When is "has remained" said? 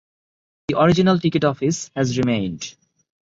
1.95-2.73